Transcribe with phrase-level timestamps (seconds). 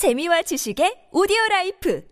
[0.00, 2.02] 재미와 지식의 오디오 라이프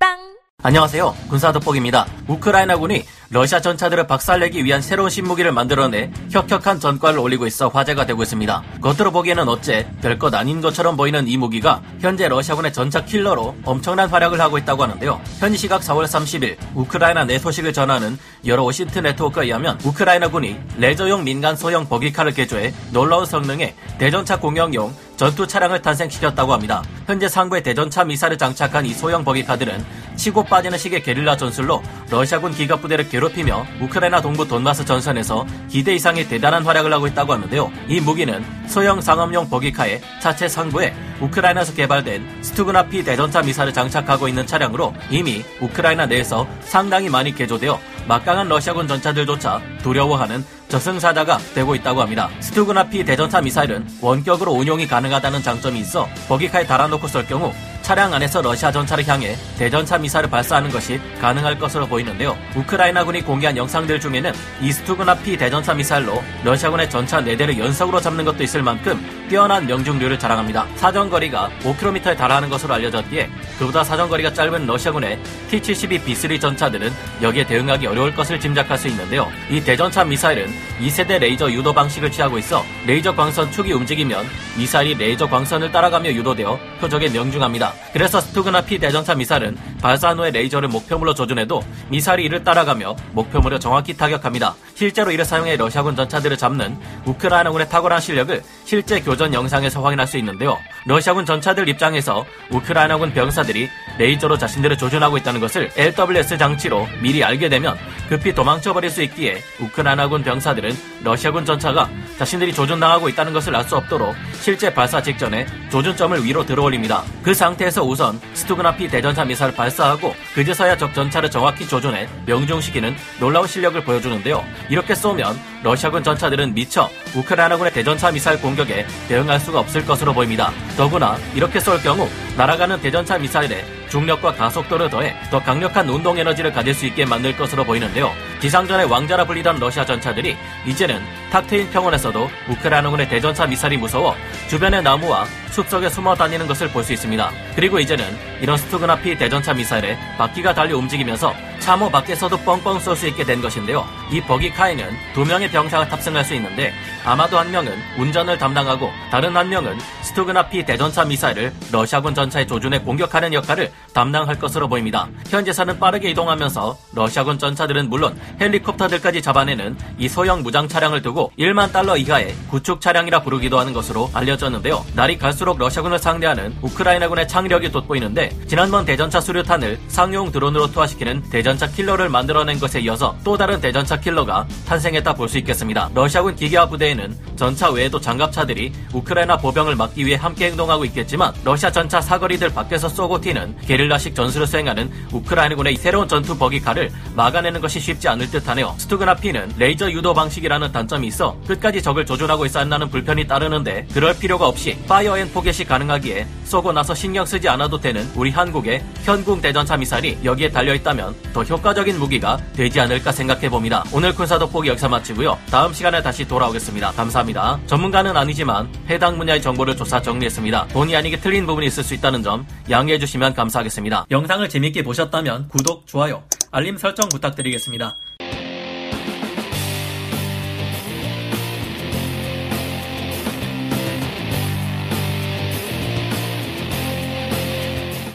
[0.00, 0.16] 팟빵
[0.62, 1.14] 안녕하세요.
[1.28, 2.06] 군사도폭입니다.
[2.26, 8.62] 우크라이나군이 러시아 전차들을 박살내기 위한 새로운 신무기를 만들어내 혁혁한 전과를 올리고 있어 화제가 되고 있습니다.
[8.80, 14.40] 겉으로 보기에는 어째 별것 아닌 것처럼 보이는 이 무기가 현재 러시아군의 전차 킬러로 엄청난 활약을
[14.40, 15.20] 하고 있다고 하는데요.
[15.38, 21.56] 현지 시각 4월 30일 우크라이나 내 소식을 전하는 여러 OSINT 네트워크에 의하면 우크라이나군이 레저용 민간
[21.56, 26.80] 소형 버기카를 개조해 놀라운 성능의 대전차 공격용 전투 차량을 탄생시켰다고 합니다.
[27.04, 32.80] 현재 상부에 대전차 미사일을 장착한 이 소형 버기카들은 치고 빠지는 식의 게릴라 전술로 러시아군 기갑
[32.80, 37.70] 부대를 괴롭히며 우크라이나 동부 돈바스 전선에서 기대 이상의 대단한 활약을 하고 있다고 하는데요.
[37.88, 44.94] 이 무기는 소형 상업용 버기카의 차체 상부에 우크라이나에서 개발된 스투그나피 대전차 미사를 장착하고 있는 차량으로
[45.10, 52.30] 이미 우크라이나 내에서 상당히 많이 개조되어 막강한 러시아군 전차들조차 두려워하는 저승사자가 되고 있다고 합니다.
[52.40, 58.72] 스투그나피 대전차 미사일은 원격으로 운용이 가능하다는 장점이 있어 버기카에 달아놓고 쏠 경우 차량 안에서 러시아
[58.72, 62.36] 전차를 향해 대전차 미사일을 발사하는 것이 가능할 것으로 보이는데요.
[62.56, 68.62] 우크라이나군이 공개한 영상들 중에는 이 스투그나P 대전차 미사일로 러시아군의 전차 4대를 연속으로 잡는 것도 있을
[68.62, 70.66] 만큼 뛰어난 명중률을 자랑합니다.
[70.76, 75.18] 사정거리가 5km에 달하는 것으로 알려졌기에 그보다 사정거리가 짧은 러시아군의
[75.50, 76.90] T-72 B3 전차들은
[77.22, 79.30] 여기에 대응하기 어려울 것을 짐작할 수 있는데요.
[79.50, 84.26] 이 대전차 미사일은 2세대 레이저 유도 방식을 취하고 있어 레이저 광선 축이 움직이면
[84.56, 87.72] 미사일이 레이저 광선을 따라가며 유도되어 표적에 명중합니다.
[87.92, 94.54] 그래서 스투그나P 대전차 미사일은 발사 후에 레이저를 목표물로 조준해도 미사일이 이를 따라가며 목표물을 정확히 타격합니다.
[94.74, 100.58] 실제로 이를 사용해 러시아군 전차들을 잡는 우크라이나군의 탁월한 실력을 실제 교전 영상에서 확인할 수 있는데요.
[100.86, 107.76] 러시아군 전차들 입장에서 우크라이나군 병사들이 레이저로 자신들을 조준하고 있다는 것을 LWS 장치로 미리 알게 되면
[108.08, 114.14] 급히 도망쳐버릴 수 있기에 우크라이나군 병사들은 러시아군 전차가 자신들이 조준당하고 있다는 것을 알 수 없도록
[114.40, 117.02] 실제 발사 직전에 조준점을 위로 들어올립니다.
[117.22, 123.78] 그 상태에서 우선 스투그나피 대전차 미사를 발사하고 그제서야 적 전차를 정확히 조준해 명중시키는 놀라운 실력을
[123.84, 124.42] 보여주는데요.
[124.70, 130.50] 이렇게 쏘면 러시아군 전차들은 미처 우크라이나군의 대전차 미사일 공격에 대응할 수가 없을 것으로 보입니다.
[130.78, 132.08] 더구나 이렇게 쏠 경우
[132.38, 137.64] 날아가는 대전차 미사일에 중력과 가속도를 더해 더 강력한 운동 에너지를 가질 수 있게 만들 것으로
[137.64, 138.12] 보이는데요.
[138.40, 144.14] 지상전의 왕자라 불리던 러시아 전차들이 이제는 탁 트인 평원에서도 우크라이나군의 대전차 미사일이 무서워
[144.48, 147.30] 주변의 나무와 숲속에 숨어 다니는 것을 볼 수 있습니다.
[147.54, 148.04] 그리고 이제는
[148.40, 151.34] 이런 스투그나P 대전차 미사일에 바퀴가 달려 움직이면서
[151.68, 153.84] 참호 밖에서도 뻥뻥 쏠 수 있게 된 것인데요.
[154.10, 156.72] 이 버기카에는 두 명의 병사가 탑승할 수 있는데
[157.04, 163.34] 아마도 한 명은 운전을 담당하고 다른 한 명은 스투그나P 대전차 미사일을 러시아군 전차에 조준해 공격하는
[163.34, 165.08] 역할을 담당할 것으로 보입니다.
[165.28, 171.98] 현재사는 빠르게 이동하면서 러시아군 전차들은 물론 헬리콥터들까지 잡아내는 이 소형 무장 차량을 두고 1만 달러
[171.98, 174.86] 이하의 구축 차량이라 부르기도 하는 것으로 알려졌는데요.
[174.94, 182.08] 날이 갈수록 러시아군을 상대하는 우크라이나군의 창의력이 돋보이는데 지난번 대전차 수류탄을 상용 드론으로 투하시키는 대전차 킬러를
[182.08, 185.90] 만들어낸 것에 이어서 또 다른 대전차 킬러가 탄생했다 볼 수 있겠습니다.
[185.94, 192.00] 러시아군 기계화 부대에는 전차 외에도 장갑차들이 우크라이나 보병을 막기 위해 함께 행동하고 있겠지만 러시아 전차
[192.00, 198.30] 사거리들 밖에서 쏘고 튀는 게릴라식 전술을 수행하는 우크라이나군의 새로운 전투 버기카를 막아내는 것이 쉽지 않을
[198.30, 198.74] 듯하네요.
[198.78, 204.46] 스투그나P는 레이저 유도 방식이라는 단점이 있어 끝까지 적을 조준하고 있어야 한다는 불편이 따르는데 그럴 필요가
[204.46, 209.76] 없이 파이어 앤 포겟이 가능하기에 쏘고 나서 신경 쓰지 않아도 되는 우리 한국의 현궁 대전차
[209.76, 213.84] 미사일이 여기에 달려 있다면 더 효과적인 무기가 되지 않을까 생각해 봅니다.
[213.92, 215.38] 오늘 군사도 포기 여기서 마치고요.
[215.50, 216.92] 다음 시간에 다시 돌아오겠습니다.
[216.92, 217.60] 감사합니다.
[217.66, 220.68] 전문가는 아니지만 해당 분야의 정보를 조사 정리했습니다.
[220.68, 224.06] 본의 아니게 틀린 부분이 있을 수 있다는 점 양해해 주시면 감사하겠습니다.
[224.10, 227.96] 영상을 재밌게 보셨다면 구독, 좋아요, 알림 설정 부탁드리겠습니다.